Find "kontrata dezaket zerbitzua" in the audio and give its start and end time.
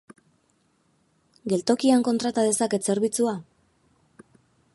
2.09-3.37